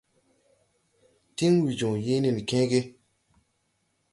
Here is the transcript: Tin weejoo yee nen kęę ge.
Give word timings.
Tin 1.35 1.53
weejoo 1.63 1.95
yee 2.05 2.19
nen 2.23 2.37
kęę 2.49 2.65
ge. 2.71 2.79